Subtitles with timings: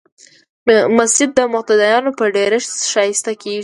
[0.97, 3.59] مسجد د مقتدیانو په ډېرښت ښایسته کېږي.